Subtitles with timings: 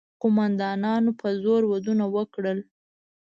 [0.21, 2.59] قوماندانانو په زور ودونه وکړل.